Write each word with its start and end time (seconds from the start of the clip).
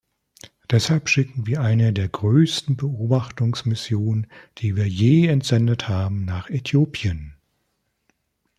Deshalb 0.71 1.09
schickten 1.09 1.45
wir 1.45 1.61
eine 1.61 1.93
der 1.93 2.07
größten 2.09 2.75
Beobachtungsmissionen, 2.75 4.25
die 4.57 4.75
wir 4.75 4.87
je 4.87 5.27
entsendet 5.27 5.89
haben, 5.89 6.25
nach 6.25 6.49
Äthiopien. 6.49 7.35